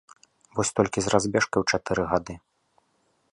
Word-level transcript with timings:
Вось 0.59 0.71
толькі 0.79 0.99
з 1.07 1.11
разбежкай 1.15 1.59
у 1.67 1.67
чатыры 1.75 2.03
гады. 2.15 2.33